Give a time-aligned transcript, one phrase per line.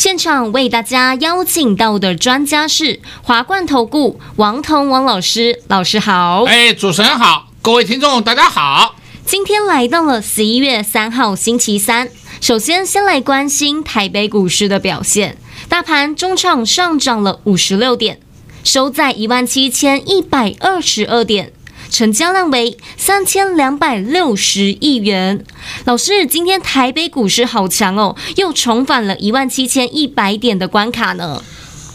[0.00, 6.44] 现场为大家邀请到的专家是华冠投顾王彤王老师，老师好。
[6.44, 8.94] 哎，主持人好，各位听众大家好。
[9.26, 12.08] 今天来到了十一月三号星期三，
[12.40, 15.36] 首先先来关心台北股市的表现。
[15.68, 18.18] 大盘中场上涨了五十六点，
[18.64, 21.52] 收在一万七千一百二十二点，
[21.90, 25.44] 成交量为三千两百六十亿元。
[25.84, 31.42] 老师，今天台北股市好强哦，又重返了一万七千一百点的关卡呢。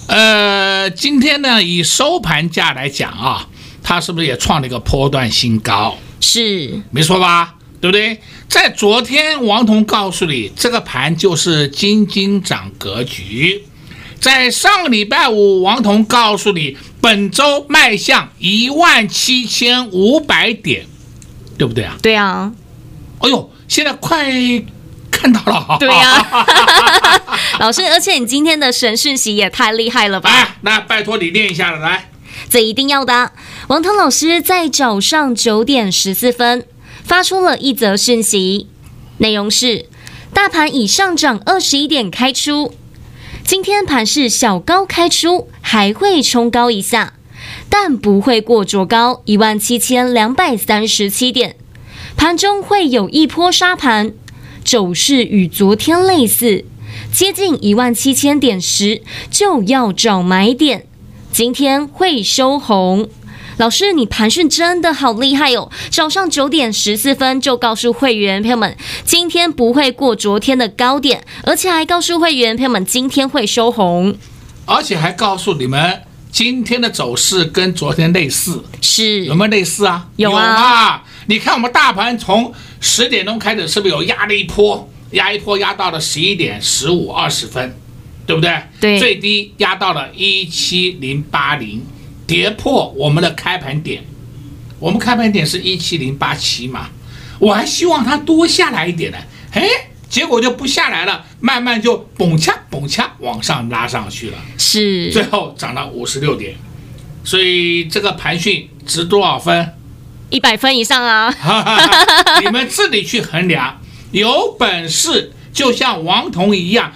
[0.07, 3.47] 呃，今天呢，以收盘价来讲啊，
[3.81, 5.97] 它是不是也创了一个波段新高？
[6.19, 7.55] 是，没错吧？
[7.81, 8.19] 对不对？
[8.47, 13.63] 在昨天，王彤告诉你，这个盘就是金金涨格局。
[14.19, 20.85] 在上个礼拜五，王彤告诉你，本周迈向一万七千五百点，
[21.57, 21.95] 对不对啊？
[22.01, 22.51] 对啊。
[23.19, 24.25] 哎呦，现在快
[25.11, 25.77] 看到了。
[25.79, 26.27] 对呀。
[27.59, 30.29] 老师，而且你今天的神讯息也太厉害了吧？
[30.29, 32.09] 哎，那拜托你念一下了，来。
[32.49, 33.31] 这一定要的。
[33.67, 36.65] 王彤老师在早上九点十四分
[37.03, 38.67] 发出了一则讯息，
[39.19, 39.85] 内容是：
[40.33, 42.75] 大盘已上涨二十一点开出，
[43.45, 47.13] 今天盘是小高开出，还会冲高一下，
[47.69, 51.55] 但不会过卓高一万七千两百三十七点，
[52.17, 54.13] 盘中会有一波杀盘，
[54.63, 56.65] 走势与昨天类似，
[57.13, 60.87] 接近一万七千点时就要找买点。
[61.31, 63.07] 今天会收红，
[63.57, 65.71] 老师，你盘讯真的好厉害哦！
[65.89, 74.15] 早上九点十四分就告诉会员朋友们，今天不会过昨天的高点，而且还告诉会员朋友们，今天会收红，
[74.65, 76.01] 而且还告诉你们，
[76.31, 80.07] 今天的走势跟昨天类似，是有没有类似啊？
[80.17, 80.43] 有啊！
[80.43, 84.89] 有啊，你看我们大盘从十点钟开始，是不是有压了一波？
[85.11, 87.77] 压一波压到了十一点十五二十分。
[88.27, 88.59] 对不对？
[88.81, 91.85] 对，最低压到了一七零八零，
[92.27, 94.03] 跌破我们的开盘点。
[94.79, 96.89] 我们开盘点是一七零八七嘛，
[97.39, 99.17] 我还希望它多下来一点呢。
[99.51, 99.67] 哎，
[100.09, 104.37] 结果就不下来了，慢慢就蹦恰蹦恰往上拉上去了。
[104.57, 106.55] 是，最后涨到五十六点。
[107.23, 109.73] 所以这个盘讯值多少分？
[110.29, 111.33] 一百分以上啊！
[112.43, 113.79] 你们自己去衡量。
[114.11, 116.91] 有本事就像王彤一样。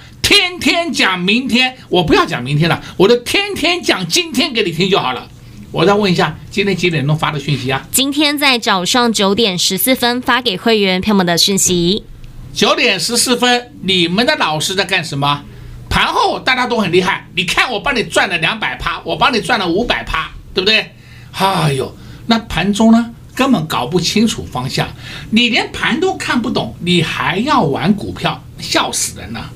[0.60, 5.28] 天天讲明天，我不要讲明天了，我就天天讲今天给你听就好了。
[5.72, 7.88] 我再问一下，今天几点钟发的讯息啊？
[7.92, 12.04] 今天在早上九点十四分发给会员朋友们的讯息。
[12.54, 15.44] 九点十四分，你们的老师在干什么？
[15.90, 20.92] 盘后大家都很厉害，你看我帮你赚了两百趴，我帮你赚了五百趴，对不对？
[21.34, 21.96] 哎呦，
[22.28, 24.88] 那盘中呢，根本搞不清楚方向，
[25.32, 29.52] 你连盘都看不懂，你还要玩股票，笑死人了。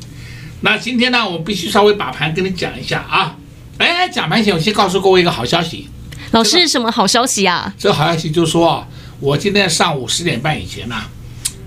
[0.65, 3.35] 那今天呢，我必须稍微把盘跟你讲一下啊。
[3.79, 5.89] 哎，讲盘前我先告诉各位一个好消息。
[6.31, 7.73] 老师，这个、什么好消息啊？
[7.77, 8.87] 这好消息就是说，
[9.19, 11.09] 我今天上午十点半以前呢、啊，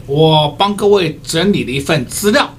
[0.07, 2.55] 我帮各位整理了一份资料。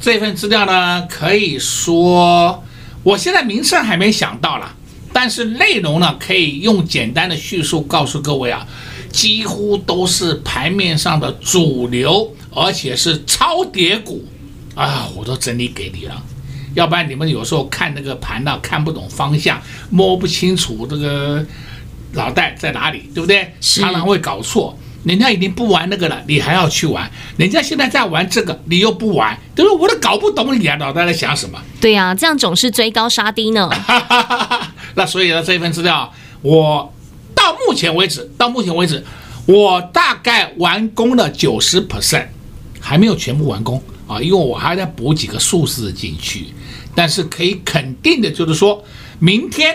[0.00, 2.64] 这份资料呢，可以说
[3.04, 4.74] 我现在名称还没想到了，
[5.12, 8.66] 但是内容呢，可以用简单的叙述告诉各位啊，
[9.12, 14.24] 几乎都是盘面上的主流，而且是超跌股。
[14.74, 16.22] 啊，我都整理给你了，
[16.74, 19.60] 要不然你们有时候看那个盘呢，看不懂方向，
[19.90, 21.44] 摸不清楚这个
[22.12, 23.52] 脑袋在哪里，对不对？
[23.60, 24.78] 常常会搞错。
[25.04, 27.10] 人家已经不玩那个了，你还要去玩？
[27.36, 29.78] 人家现在在玩这个，你又不玩，对不对？
[29.80, 31.60] 我都搞不懂你啊脑袋在想什么。
[31.80, 33.68] 对呀、啊，这样总是追高杀低呢。
[34.94, 36.94] 那所以呢，这份资料我
[37.34, 39.04] 到目前为止，到目前为止，
[39.46, 42.26] 我大概完工了九十 percent，
[42.80, 43.82] 还没有全部完工。
[44.12, 46.46] 啊，因为我还在补几个数字进去，
[46.94, 48.84] 但是可以肯定的就是说，
[49.18, 49.74] 明天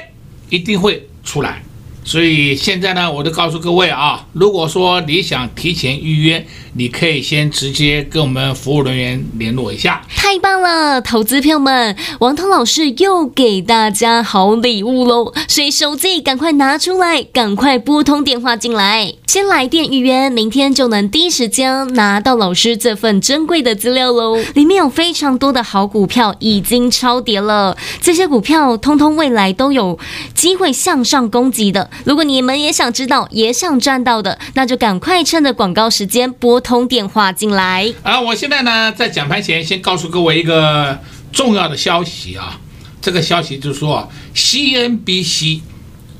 [0.49, 1.63] 一定会出来。
[2.03, 6.47] 所以现在呢，我就告诉各位啊，如果说你想提前预约，
[6.77, 9.99] 你可以先直接跟我们服务人员联络一下。
[10.15, 15.33] 太棒了，投资朋友们，王涛老师又给大家好礼物喽！
[15.47, 24.37] 所以手机赶快拿出来，赶快拨通电话进来，先来电预约，明天就能第一时间拿到老师这份珍贵的资料喽。
[24.53, 29.97] 里面有非常多的好股票已经超跌了，这些股票通通未来都有
[30.35, 31.89] 机会向上攻击的。
[32.03, 37.93] 如果你们也想知道，也想赚到的，那就赶快趁着广告时间拨通电话进来。
[38.03, 40.09] 啊，我现在呢在讲盘前先告诉。
[40.09, 40.99] 各位一个
[41.31, 42.59] 重要的消息啊，
[43.01, 45.61] 这个消息就是说，CNBC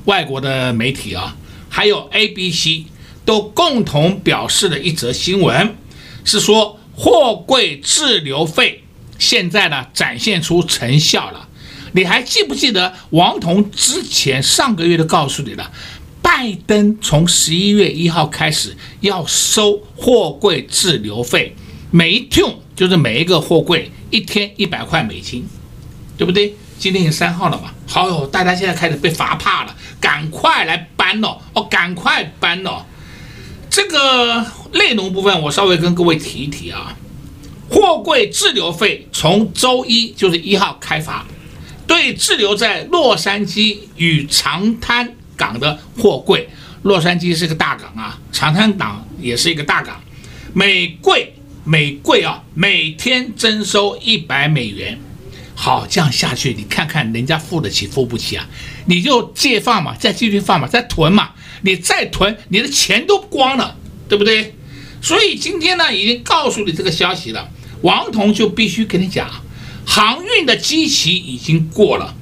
[0.06, 1.36] 外国的媒体啊，
[1.68, 2.86] 还有 ABC
[3.26, 5.76] 都共同表示了一则新闻，
[6.24, 8.84] 是说货柜滞留费
[9.20, 11.50] 现在呢展现出成效了。
[11.92, 15.72] 你还记不记得王彤之前上个月就告诉你了，
[16.30, 21.56] 拜登从十一月一号开始要收货柜滞留费，
[21.90, 22.46] 每一天。
[22.76, 25.48] 就是每一个货柜一天一百块美金，
[26.18, 26.54] 对不对？
[26.78, 32.86] 今天已经三号了嘛，好哟，大家现在开始被罚怕了，赶快来搬哦，哦，赶快搬哦。
[33.70, 36.98] 这个内容部分我稍微跟各位提一提啊。
[37.70, 41.26] 货柜滞留费从周一就是一号开罚，
[41.88, 46.50] 对滞留在洛杉矶与长滩港的货柜，
[46.82, 50.02] 洛杉矶是个大港啊，长滩港也是一个大港，
[50.54, 51.34] 每柜。
[51.70, 54.98] 每柜啊，每天征收一百美元。
[55.54, 58.48] 好，这样下去，你看看人家付得起付不起啊？
[58.86, 61.32] 你就借放嘛，再继续放嘛，再囤嘛。
[61.64, 63.76] 你再囤，你的钱都光了，
[64.08, 64.56] 对不对？
[65.02, 67.50] 所以今天呢，已经告诉你这个消息了。
[67.82, 69.30] 王彤就必须跟你讲，
[69.86, 72.16] 航运的基期已经过了，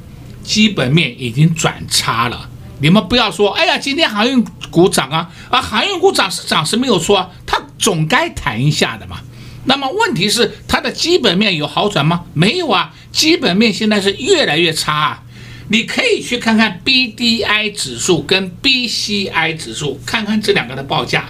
[0.44, 2.50] 基本面已经转差了。
[2.80, 9.18] 你们不要说，哎呀，今天航运股涨啊，啊，航运股涨是涨是没有错啊，它总该弹一下的嘛。
[9.66, 12.25] 那么问题是它的基本面有好转吗？
[12.33, 15.24] 没有啊，基本面现在是越来越差啊。
[15.69, 21.30] 你可以去看看 BDI 指数跟 BCI 指数，看看这两个的报价。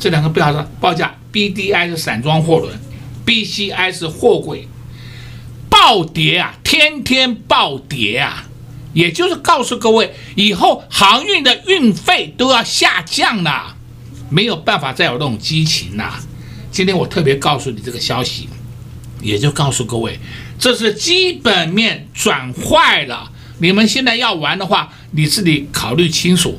[0.00, 2.78] 这两个不要说报价，BDI 是散装货轮
[3.26, 4.66] ，BCI 是货柜，
[5.68, 8.44] 暴跌啊，天天暴跌啊。
[8.94, 13.76] 也就是告诉各位，以后航运的运费都要下降了，
[14.30, 16.18] 没有办法再有那种激情了。
[16.70, 18.48] 今天我特别告诉你这个消息，
[19.20, 20.18] 也就告诉各位，
[20.58, 23.30] 这是基本面转坏了。
[23.58, 26.58] 你们现在要玩的话，你自己考虑清楚，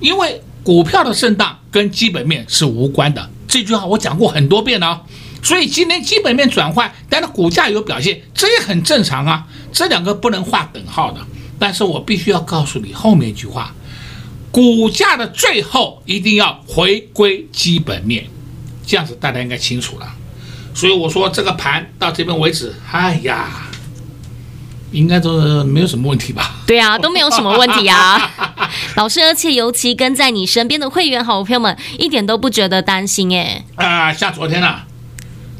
[0.00, 3.30] 因为股票的震荡跟基本面是无关的。
[3.48, 5.04] 这句话我讲过很多遍了，
[5.42, 9.46] 所以今天基本面转坏，但是股价有表现，这也很正常啊。
[9.72, 11.20] 这两个不能划等号的。
[11.58, 13.74] 但是我必须要告诉你后面一句话，
[14.50, 18.26] 股价的最后一定要回归基本面。
[18.86, 20.06] 这样子大家应该清楚了，
[20.72, 23.66] 所以我说这个盘到这边为止，哎呀，
[24.92, 26.54] 应该都没有什么问题吧？
[26.68, 28.30] 对啊，都没有什么问题啊，
[28.94, 33.64] 老师，而且尤其跟在你身边的会员好朋友们一点都不觉得担心哎。
[33.74, 34.86] 啊，像昨天呢、啊，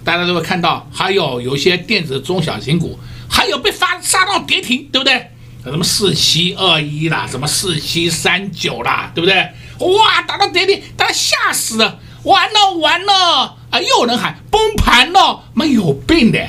[0.05, 2.97] 大家都会看到，还有有一些电子中小型股，
[3.29, 5.33] 还有被发杀到跌停，对不对？
[5.71, 9.35] 什么四七二一啦，什么四七三九啦，对不对？
[9.79, 11.99] 哇，打到跌停，大家吓死了。
[12.23, 13.81] 完了完了啊！
[13.81, 16.45] 又有人喊崩盘了，没有病的。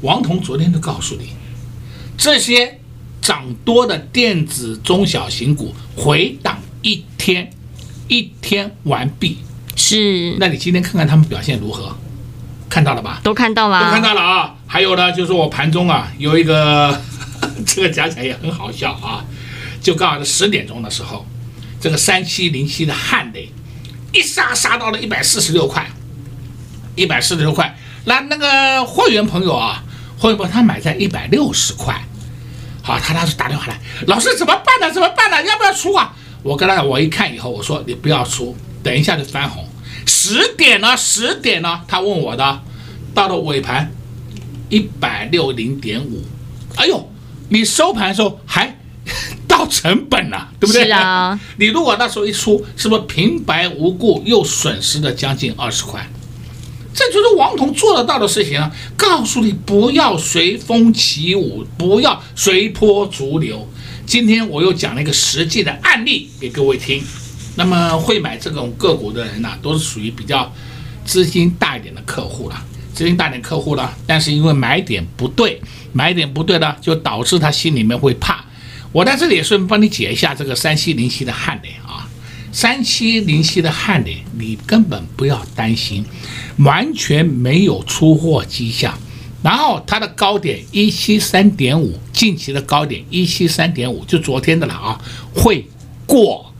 [0.00, 1.30] 王彤昨天就告诉你，
[2.18, 2.80] 这些
[3.22, 7.50] 涨多的电子中小型股回档一天，
[8.08, 9.38] 一天完毕。
[9.76, 11.96] 是，那你今天看看他们表现如何？
[12.68, 13.20] 看到了吧？
[13.22, 14.54] 都看到了，都看到了啊！
[14.66, 17.00] 还有呢，就是我盘中啊有一个，
[17.66, 19.24] 这个讲起来也很好笑啊，
[19.80, 21.24] 就刚好是十点钟的时候，
[21.80, 23.50] 这个三七零七的汉雷。
[24.12, 25.90] 一杀杀到了一百四十六块，
[26.94, 27.76] 一百四十六块。
[28.04, 29.82] 那那个会员朋友啊，
[30.18, 32.00] 会员朋友他买在一百六十块。
[32.80, 34.92] 好，他当时打电话来，老师怎么办呢？
[34.92, 35.42] 怎么办呢？
[35.44, 36.14] 要不要出啊？
[36.44, 39.68] 我跟他我一看以后，我说你不要出，等一下就翻红。
[40.06, 42.62] 十点了，十点了，他问我的，
[43.14, 43.90] 到了尾盘
[44.68, 46.22] 一百六零点五。
[46.76, 47.10] 哎呦，
[47.54, 48.76] 你收盘的时候还。
[49.46, 50.86] 到成本了，对不对？
[50.86, 56.08] 是啊， 你如果那时候一出，是不是平白无故又损失了将近二十块？
[56.94, 58.74] 这就是王彤做得到的事情啊！
[58.96, 63.68] 告诉你不要随风起舞，不要随波逐流。
[64.06, 67.00] 今天我又讲了一个实际的案例给各位听。
[67.56, 70.50] 那么会买这种个股的人呢，都是属于比较
[71.04, 72.64] 资金大一点的客户了。
[72.94, 75.60] 资金大点客户了，但是因为买点不对，
[75.92, 78.44] 买点不对呢，就导致他心里面会怕。
[78.92, 82.08] 我在这里也顺便帮你解一下这个三七零七的汉磊啊，
[82.52, 86.04] 三七零七的汉磊，你根本不要担心，
[86.58, 88.96] 完全没有出货迹象，
[89.42, 95.00] 然后它的高点一七三点五，近期的高点一七三点五，就昨天的了啊，
[95.34, 95.66] 会
[96.06, 96.52] 过，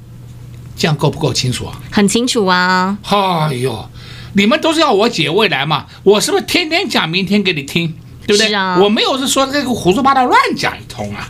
[0.77, 1.81] 这样够不够清楚啊？
[1.93, 2.99] 很清楚啊。
[3.05, 3.89] 哎呦，
[4.35, 5.87] 你们都是要我解未来嘛？
[6.03, 7.95] 我是不是天天讲明天给你听，
[8.27, 8.53] 对不对？
[8.55, 8.79] 啊。
[8.81, 11.29] 我没有是说这个胡说八道乱讲一通啊。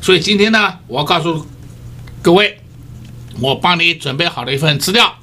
[0.00, 1.46] 所以今天呢，我告诉
[2.22, 2.60] 各位，
[3.40, 5.16] 我帮你准备好了一份资料，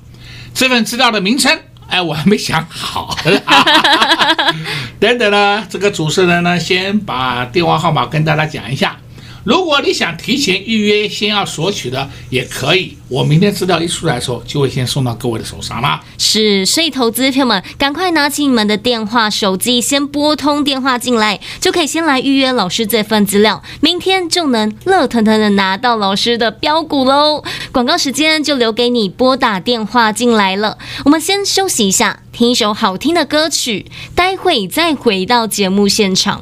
[0.54, 1.60] 这份资料的名称。
[1.88, 3.16] 哎，我还没想好。
[5.00, 8.98] 等等呢，这个主持人呢，先把电话号码跟大家讲一下。
[9.44, 12.98] 如果你想提前预约，先要索取的也可以。
[13.10, 16.00] 我明天资料一出来的时候，就会先送到各位的手上了。
[16.18, 27.44] 是，所以投资朋友们，赶快拿起你们的电话、手机，先拨通电话进来，就可以先来预约老师这份资料，明天就能热腾腾的拿到老师的标股喽。
[27.72, 30.78] 广告时间就留给你拨打电话进来了。
[31.04, 33.86] 我们先休息一下，听一首好听的歌曲，
[34.16, 36.42] 待会再回到节目现场。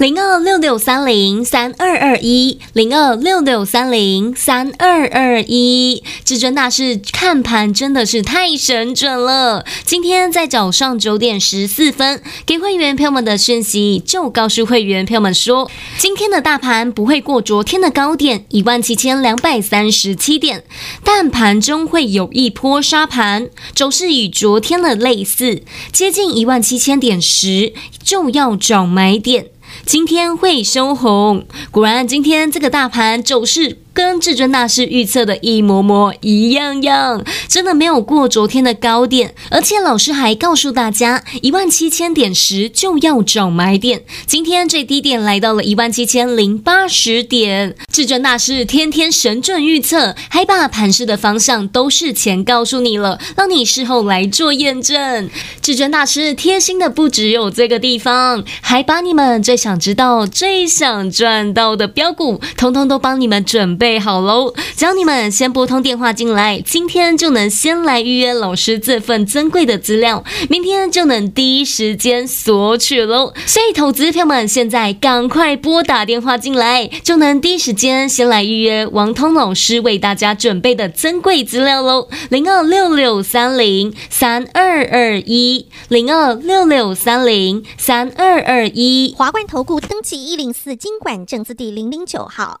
[0.00, 9.66] 零二六六三零三二二一，零二六六三零三二二一，至尊大师看盘真的是太神准了。
[9.84, 20.64] 今天在早上九点十四分给会员朋友们的讯息，就告诉会员朋友们说，今天的大盘不会过昨天的高点一万七千两百三十七点，
[21.04, 29.48] 但盘中会有一波杀盘，走势与昨天的类似，接近一万七千点时就要找买点。
[29.84, 33.78] 今天会收红，果然今天这个大盘走势。
[34.00, 44.02] 跟至尊大师预测的一模模一样样，真的没有过昨天的高点，而且老师还告诉大家，一万七千点时就要找买点。
[44.24, 55.28] 今天最低点来到了一万七千零八十点，至尊大师天天神准预测，还把盘势的方向都事前告诉你了，让你事后来做验证。
[55.60, 63.89] 至尊大师贴心的不只有这个地方，还把你们最想知道、最想赚到的标股，通通都帮你们准备。
[63.90, 64.54] 备好喽！
[64.76, 73.34] 只要你们先拨通电话进来，今天就能先来预约老师这份珍贵的资料，明天就能第一时间索取喽。
[73.46, 82.08] 所以，投资票们现在赶快拨打电话进来，就能第一时间先来预约王通老师为大家准备的珍贵资料喽。
[82.28, 92.60] 零二六六三零三二二一，零二六六三零三二二一，华冠投顾登记一零四金管证字第零零九号。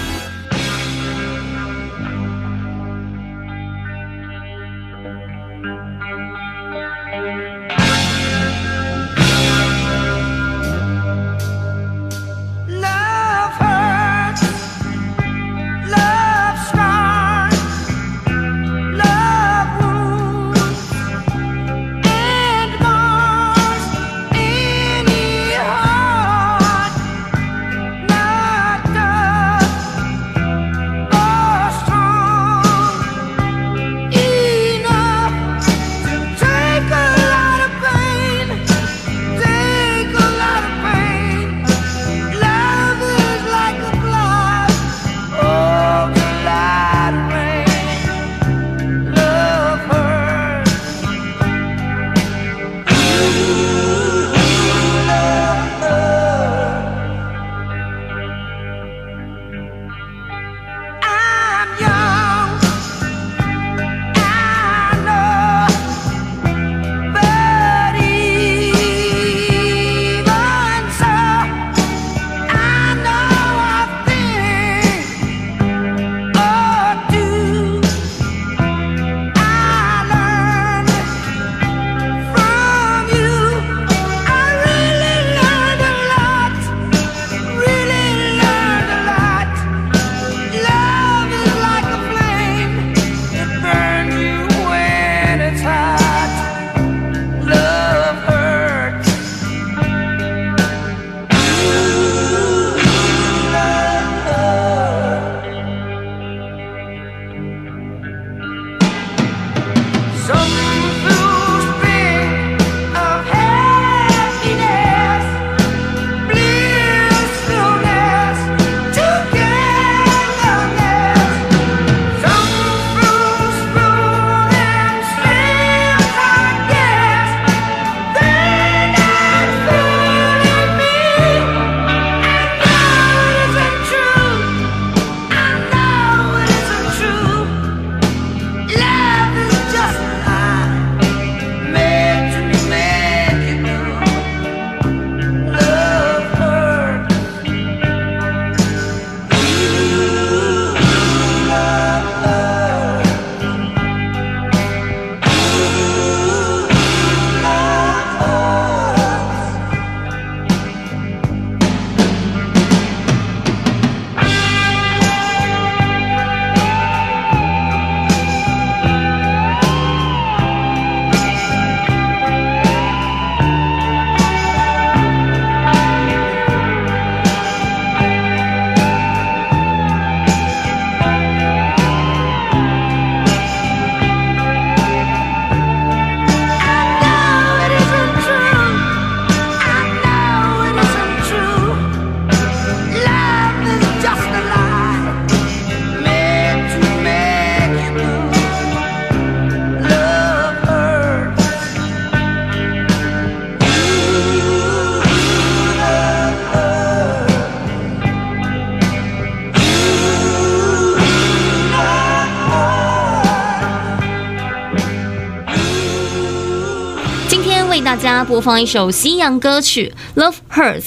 [218.31, 220.79] 播放一首西洋歌曲《Love Hurts》。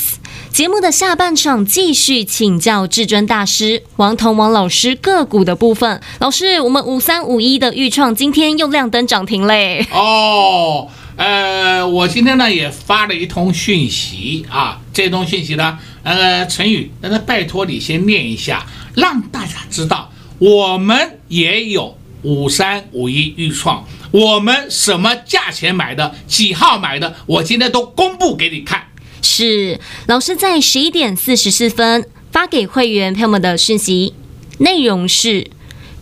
[0.50, 6.00] 节目的下半场继续请教至尊大师王彤王老师个股的部分。
[6.20, 9.86] 老师，我们五三五一的预创今天又亮灯涨停嘞！
[9.92, 28.84] 哦，呃，我今天呢也发了一通讯息啊，这通讯息呢，呃，陈宇，那他拜托你先念一下，让大家知道我们也有五三五一预创，我们什么价钱买的，几号买的，我今天都公布给你看。
[29.20, 34.14] 是老师在十一点四十四分发给会员朋友们的讯息，
[34.58, 35.50] 内容是：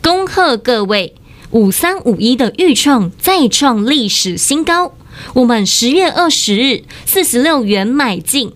[0.02, 1.14] 恭贺各位
[1.52, 4.94] 五三五一的预创再创历史新高。
[5.32, 8.52] 我们十月二十日四十六元买进，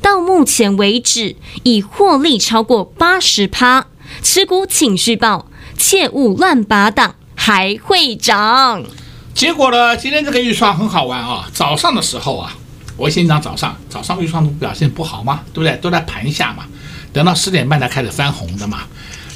[0.00, 3.88] 到目前为止已获利超过八十趴。
[4.22, 8.84] 持股请续报，切勿乱拔档，还会涨。
[9.32, 9.96] 结果呢？
[9.96, 11.48] 今天这个预创很好玩啊！
[11.54, 12.54] 早上的时候啊。
[12.98, 15.74] 我先讲早上，早上预创都表现不好嘛，对不对？
[15.78, 16.66] 都在盘下嘛，
[17.14, 18.80] 等到十点半才开始翻红的嘛。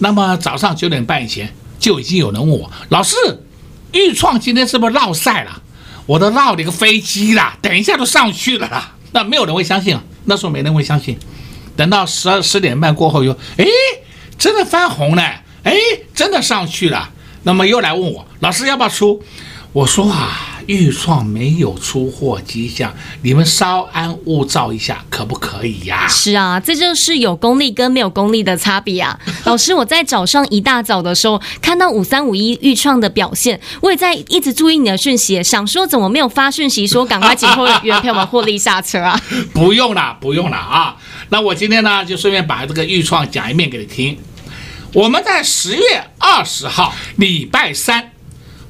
[0.01, 3.17] 那么早上九点半以前就已经有人问我，老师，
[3.91, 5.63] 钰创今天是不是落赛了？
[6.05, 8.93] 我都落了一个飞机了，等一下都上去了啦。
[9.13, 11.19] 那没有人会相信，那时候没人会相信。
[11.75, 13.65] 等到十二十点半过后又，哎，
[14.39, 15.23] 真的翻红了，
[15.63, 15.75] 哎，
[16.15, 17.11] 真的上去了。
[17.45, 19.23] 那么又来问我，老师要不要出？
[19.73, 20.51] 我说啊。
[20.67, 26.09] 预创没有出货迹象，你们稍安勿躁一下，可不可以呀？
[26.09, 29.21] 是啊，这就是有功力跟没有功力的差别啊。
[29.45, 39.21] 老师，我在早上一大早的时候看到五三五一预创的表现，我也在一直注意你的讯息，想说怎么没有发讯息说赶快请会员票们获利下车啊？
[39.53, 40.97] 不用了，不用了啊。
[41.29, 44.17] 那我今天呢，就顺便把这个预创讲一遍给你听。
[44.95, 48.13] 我们在十月二十号礼拜三。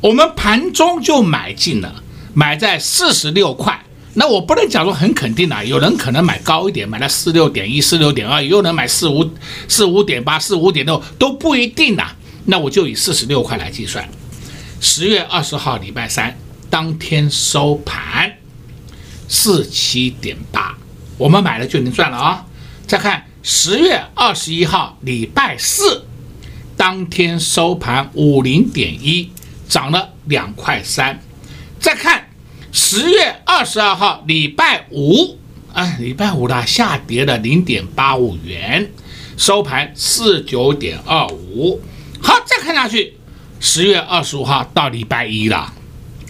[0.00, 2.02] 我们盘中就买进了，
[2.34, 3.84] 买在四十六块。
[4.14, 9.30] 那我不能讲说很肯定啊，有人可能买高一点，买了四六点一、四六点二，也有人买四五
[9.68, 12.14] 四五点八、四五点六，都不一定啊。
[12.46, 14.06] 那我就以四十六块来计算。
[14.80, 16.38] 十月二十号礼拜三
[16.70, 18.32] 当天收盘
[19.28, 20.76] 四七点八，
[21.18, 22.46] 我们买了就能赚了啊。
[22.86, 26.06] 再看十月二十一号礼拜四
[26.84, 29.30] 当天收盘五零点一。
[29.66, 31.18] 涨了两块三，
[31.80, 32.28] 再看
[32.72, 35.38] 十月二十二号礼拜五，
[35.72, 38.92] 哎，礼拜五的，下跌了零点八五元，
[39.38, 41.80] 收盘四九点二五。
[42.20, 43.16] 好，再看下去，
[43.58, 45.72] 十月二十五号到礼拜一了，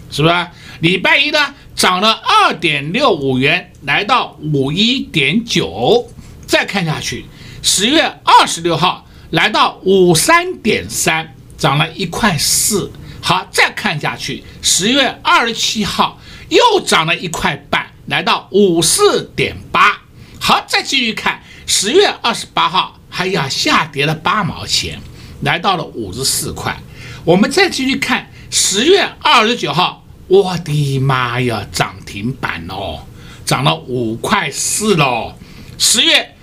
[0.08, 0.46] 是不是？
[0.78, 6.08] 礼拜一呢，涨了二点六五元，来到五一点九。
[6.46, 7.26] 再看下去，
[7.60, 12.92] 十月二十六号来到五三点三，涨了一块四。
[13.20, 16.20] 好，再看下去，十月二十七号
[16.50, 20.02] 又涨了一块半，来到五四点八。
[20.38, 25.00] 好，再继续看，十月二十八号，哎呀，下跌了八毛钱，
[25.40, 26.80] 来到了五十四块。
[27.24, 33.00] 我们再继续看，十月二十九号，我的妈呀，涨停板哦，
[33.44, 35.34] 涨了五块四喽。
[35.76, 36.36] 十月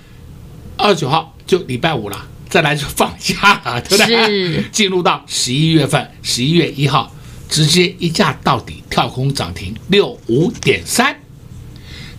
[0.75, 2.27] 二十九号就礼拜五了。
[2.51, 4.61] 再来就放假了，对不对？
[4.73, 7.09] 进入到十一月份，十一月一号，
[7.47, 11.21] 直接一价到底，跳空涨停六五点三。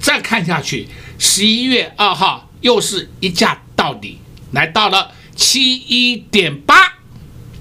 [0.01, 4.21] 再看下去，十一月二号又是一价到底，
[4.53, 6.95] 来到了七一点八。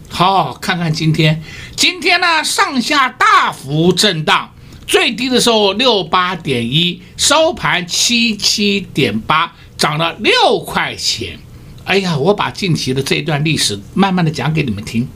[0.10, 1.44] 好，看看今天，
[1.76, 4.54] 今天呢上下大幅震荡，
[4.88, 11.38] 最低的时候六八点一，收盘七七点八，涨了六块钱。
[11.86, 15.08] 哎呀，我把近期的这一段历史慢慢的讲给你们听，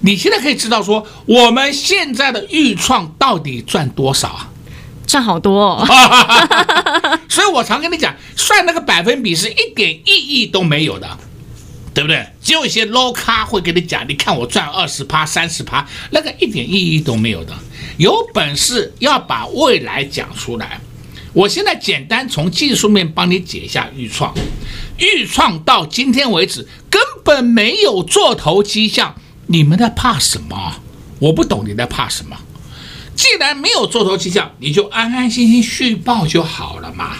[0.00, 4.52] 你现在可以知道说我们现在的预创到底赚多少啊？
[5.06, 5.86] 赚好多哦，
[7.30, 11.18] 所以我常跟你讲，算那个百分比是一点意义都没有的，
[11.94, 12.26] 对不对？
[12.42, 17.54] 只有一些 low 咖会给你讲，你看我赚二十趴、三十趴，那个一点意义都没有的。
[17.98, 20.80] 有本事要把未来讲出来。
[21.36, 24.34] 我现在简单从技术面帮你解一下预创。
[24.96, 29.14] 钰创到今天为止根本没有做头迹象，
[29.48, 30.76] 你们在怕什么？
[31.18, 32.38] 我不懂你在怕什么。
[33.14, 37.18] 既然没有做头迹象，你就安安心心续报就好了嘛。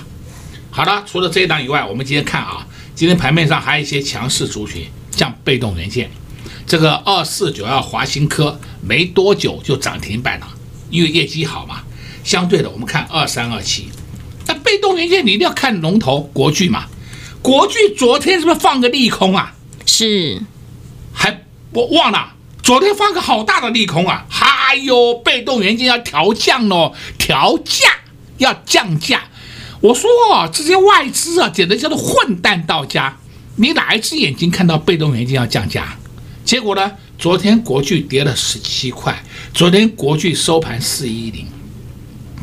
[0.71, 6.11] 好了，除了这一档以外，我们今天看啊，今天盘面上还有一些强势族群，像被动元件，
[6.67, 10.49] 这个二四九二华新科没多久就涨停板了，
[10.89, 11.83] 因为业绩好嘛。
[12.25, 13.87] 相对的，我们看二三二七，
[14.67, 16.87] 被动元件你一定要看龙头国巨嘛。
[17.41, 19.55] 国巨昨天是不是放个利空啊？
[19.87, 20.43] 是，
[21.13, 24.27] 还我忘了，昨天放个好大的利空啊！
[24.29, 27.89] 哎呦，被动元件要调降喽，调价
[28.39, 29.23] 要降价。
[29.81, 30.11] 我说
[30.53, 33.17] 这些外资啊，简直叫做混蛋到家。
[33.55, 35.97] 你哪一只眼睛看到被动元件要降价？
[36.45, 36.93] 结果呢？
[37.19, 39.23] 昨天国巨跌了十七块，
[39.55, 41.47] 昨天国巨收盘四一零，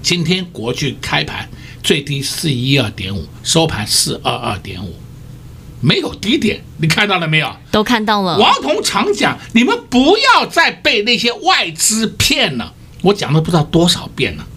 [0.02, 1.48] 今天国巨开盘
[1.84, 4.96] 最低四一二点五，收盘四二二点五，
[5.82, 7.56] 没有低点，你看到了没有？
[7.70, 8.40] 都看到了。
[8.40, 14.48] 王彤常讲，你们不要再被那些外资骗了，我讲了不知道多少遍了，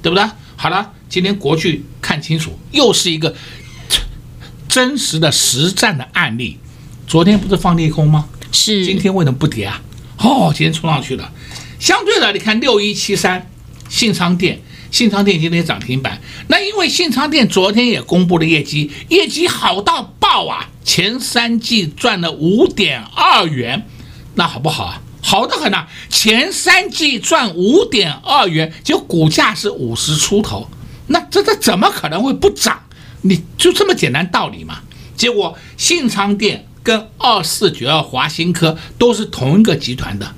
[0.00, 0.24] 对不对？
[0.56, 3.34] 好了，今天国剧看清楚，又是一个
[4.68, 6.58] 真实的实战的案例。
[7.06, 8.28] 昨天不是放利空吗？
[8.52, 9.82] 是，今天为什么不跌啊？
[10.18, 11.32] 哦，今天冲上去了。
[11.80, 13.50] 相对的，你看六一七三，
[13.88, 16.20] 信昌电，信昌电今天涨停板。
[16.48, 20.68] 那因为信昌电昨天也公布了业绩，业绩好到爆啊！
[20.84, 23.86] 前三季赚了五点二元，
[24.34, 25.02] 那好不好啊？
[25.20, 25.86] 好得很呐！
[26.08, 30.68] 前三季赚五点二元，就股价是五十出头，
[31.08, 32.80] 那这这怎么可能会不涨？
[33.22, 34.80] 你就这么简单道理嘛？
[35.16, 36.64] 结果信昌电。
[36.80, 40.34] 跟二四九二华新科都是同一个集团的，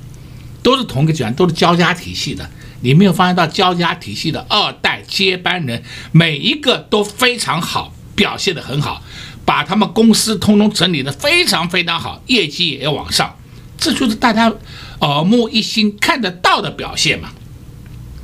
[0.65, 2.51] 都是同一个集团，都是交加体系的。
[2.81, 9.03] 你没有发现到交加体系的二代接班人每一个都非常好，表现得很好，
[9.45, 13.37] 把他们公司通通整理得非常非常好，业绩也要往上，
[13.79, 14.53] 这就是大家
[15.01, 17.31] 耳目一新看得到的表现嘛。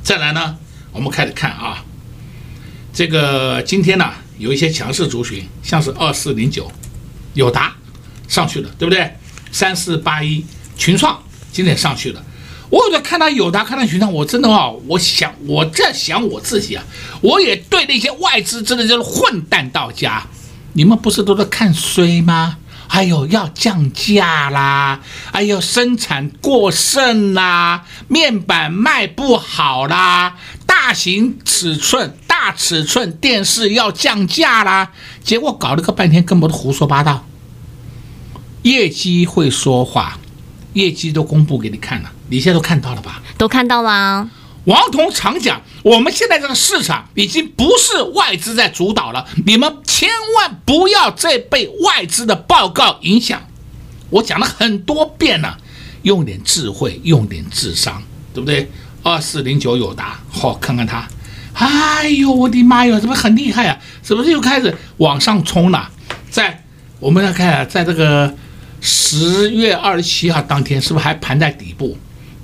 [0.03, 0.57] 再来呢，
[0.91, 1.83] 我们开始看啊，
[2.93, 6.71] 这个今天呢有一些强势族群，像是二四零九
[7.33, 7.73] 友达。
[8.27, 9.09] 上去了，对不对？
[9.53, 10.43] 三四八一
[10.77, 11.17] 群创
[11.49, 12.21] 今天上去了。
[12.69, 16.83] 我有在看到友达，看到群创，我真的啊，我想我在想我自己啊，
[17.21, 20.25] 我也对那些外资真的就是混蛋到家。
[20.73, 22.57] 你们不是都在看衰吗？
[22.89, 25.01] 哎呦，要降价啦！
[25.31, 34.93] 哎呦，生产过剩啦，面板卖不好啦，大型尺寸、大尺寸电视要降价啦。
[35.21, 37.25] 结果搞了个半天，根本都胡说八道。
[38.61, 40.17] 业绩会说话，
[40.77, 43.19] 业绩都公布给你看了，你现在都看到了吧？
[43.35, 44.29] 都看到了。
[44.65, 53.41] 王彤常讲，我们现在这个市场已经不是外资在主导了，你们千万不要再被外资的报告影响。
[54.11, 55.57] 我讲了很多遍了，
[56.03, 58.69] 用点智慧，用点智商，对不对？
[59.01, 61.07] 二四零九友达，好，看看它，
[61.53, 63.79] 哎呦，我的妈哟，怎么很厉害啊？
[64.03, 65.89] 是不是又开始往上冲了？
[66.29, 66.63] 在
[66.99, 68.35] 我们来看啊，在这个。
[68.81, 71.97] 十月二十七号当天是不是还盘在底部？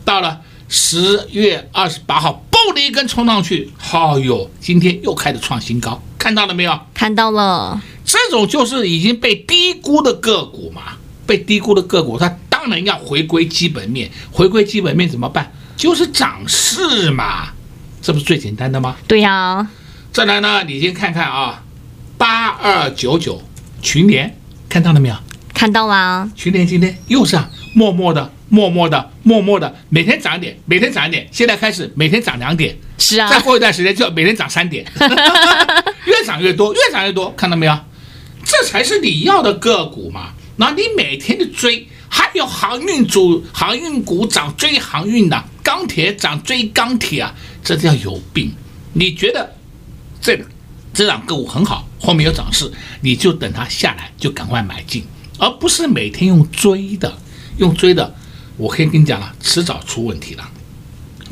[0.05, 6.79] 到了十月二十八号，嘣的一根冲上去，好哟，今天又开始创新高，看到了没有？
[6.93, 7.81] 看到了。
[8.05, 14.11] 这种就是已经被低估的个股嘛，被低估的个股，它当然要回归基本面。
[14.31, 15.51] 回归基本面怎么办？
[15.77, 17.53] 就是涨势嘛，
[18.01, 18.97] 这不是最简单的吗？
[19.07, 19.65] 对呀。
[20.11, 21.63] 再来呢，你先看看啊，
[22.17, 23.41] 八二九九
[23.81, 25.15] 群联，看到了没有？
[25.53, 31.27] 看到吗，群联今天又是啊，默默的、默默的、默默的，每天涨一点，每天涨一点。
[31.31, 34.85] 现在开始每天涨两点，是啊，再过一段时间就要每天涨三点，
[36.05, 37.79] 越涨越多，越涨越多，看到没有？
[38.43, 40.33] 这才是你要的个股嘛。
[40.57, 48.51] 那你每天的追，还有航运组、航运股涨追航运的，钢铁涨追钢铁啊，这叫有病。
[48.93, 49.55] 你觉得
[50.21, 50.45] 这个
[50.93, 52.69] 这档个股很好，后面有涨势，
[53.01, 55.03] 你就等它下来，就赶快买进。
[55.43, 57.17] 而不是每天用追的，
[57.57, 58.15] 用追的，
[58.55, 60.49] 我可以跟你讲了，迟早出问题了。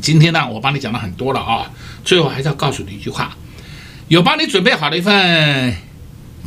[0.02, 1.71] 今天呢，我帮你讲了很多了啊，
[2.04, 3.38] 最后还是要告诉你一句话，
[4.10, 5.74] 有帮你准备好的一份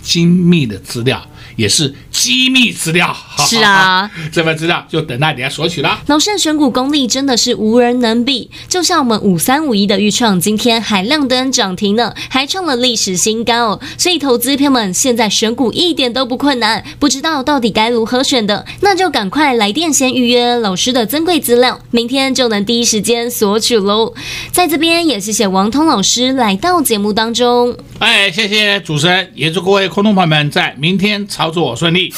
[0.02, 1.26] 精密的资料。
[1.56, 3.14] 也是机密资料，
[3.46, 6.00] 是啊， 这份资料就等待你来索取了。
[6.06, 13.80] 老师的选股功力真的是无人能比，就像我们五三五一的预创，今天还亮灯涨停呢，还创了历史新高。
[13.96, 24.14] 所以投资朋友们现在选股一点都不困难，不知道到底该如何选的，那就赶快来电先预约老师的珍贵资料，明天就能第一时间索取喽。
[24.52, 27.76] 在这边也谢谢王通老师来到节目当中。
[27.98, 32.10] 哎，谢谢主持人，也祝各位空众朋友们在明天操作顺利。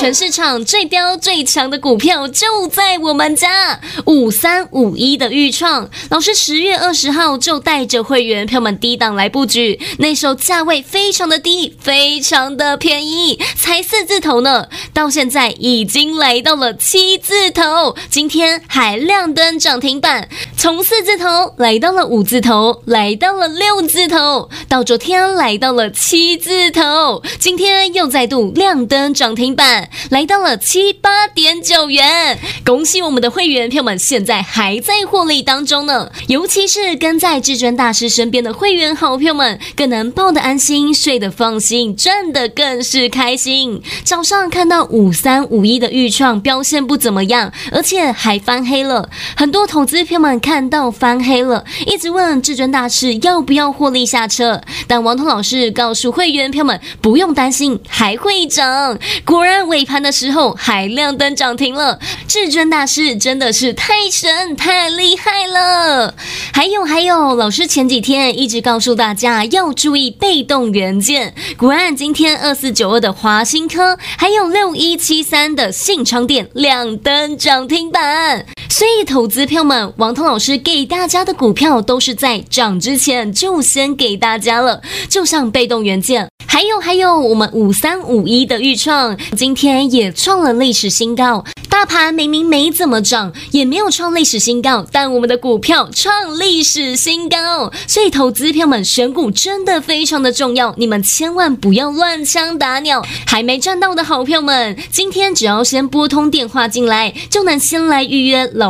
[0.00, 29.89] 全市场最飙最强的股票就在我们家，五三五一的预创老师十月二十号就带着会员票们低档来布局，那时候价位非常的低，非常的便宜，才四字头呢，到现在已经来到了七字头，今天还亮灯涨停板，从四字头来到了五字头，来到了六字头，到昨天来到了七字头，今天又再度亮灯涨停板。
[30.10, 32.38] 来到了七八点九元。
[32.64, 36.10] 恭喜我们的会员朋友们，现在还在获利当中呢。
[36.28, 43.82] 尤其是跟在至尊大师身边的会员好朋友们，更能抱得安心，睡得放心，赚得更是开心。
[44.04, 49.08] 早上看到五三五一的预创表现不怎么样，而且还翻黑了。
[49.36, 58.98] 很多投资朋友们看到翻黑了，一直问至尊大师要不要获利下车，但王彤老师告诉会员朋友们不用担心，还会涨。
[59.24, 61.98] 果然为尾盘的时候还亮灯涨停了。
[62.28, 66.14] 至尊大师真的是太神太厉害了。
[66.52, 78.44] 还有还有，老师前几天一直告诉大家要注意被动元件，果然今天二四九二的华新科，还有六一七三的信昌店亮灯涨停板。
[78.80, 86.26] 所以投资票们，王彤老师给大家的股票都是在涨之前就先给大家了，就像被动元件。
[86.46, 91.44] 还有还有，我们五三五一的预创今天也创了历史新高。
[91.68, 97.72] 大盘明明没怎么涨，也没有创历史新高，但我们的股票创历史新高。
[97.86, 103.02] 所以投资票们选股真的非常的重要，你们千万不要乱枪打鸟。
[103.26, 108.69] 还没赚到的好票们，今天只要先拨通电话进来，就能先来预约老